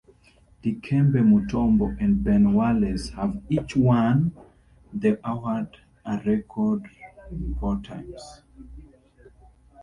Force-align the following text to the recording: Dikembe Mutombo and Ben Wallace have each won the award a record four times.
Dikembe 0.63 1.19
Mutombo 1.31 1.95
and 2.01 2.23
Ben 2.23 2.53
Wallace 2.53 3.09
have 3.11 3.39
each 3.49 3.75
won 3.75 4.31
the 4.91 5.11
award 5.23 5.77
a 6.03 6.17
record 6.25 6.87
four 7.59 7.75
times. 7.83 8.41